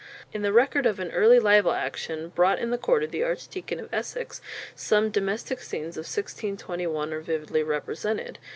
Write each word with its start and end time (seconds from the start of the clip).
In 0.33 0.41
the 0.41 0.51
record 0.51 0.87
of 0.87 0.99
an 0.99 1.11
early 1.11 1.37
libel 1.37 1.73
action 1.73 2.29
brought 2.29 2.57
in 2.57 2.71
the 2.71 2.79
court 2.79 3.03
of 3.03 3.11
the 3.11 3.21
Archdeacon 3.23 3.79
of 3.79 3.93
Essex, 3.93 4.41
some 4.73 5.11
domestic 5.11 5.59
scenes 5.61 5.95
of 5.95 6.05
1621 6.05 7.13
are 7.13 7.19
vividly 7.19 7.61
represented. 7.61 8.39